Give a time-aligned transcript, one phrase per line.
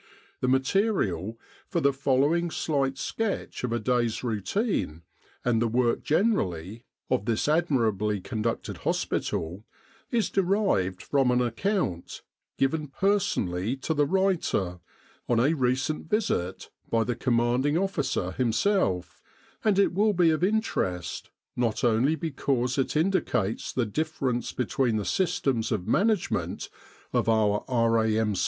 [0.39, 5.03] The material for the following slight sketch of a day's routine,
[5.45, 9.63] and the work generally, of this admirably conducted hospital,
[10.09, 12.23] is derived from an account,
[12.57, 14.79] given personally to the writer,
[15.29, 19.21] on a recent visit, by the Commanding Officer himself,
[19.63, 25.05] and it will be of interest, not only because it indicates the difference between the
[25.05, 26.69] systems of management
[27.13, 28.33] of our R.A.M.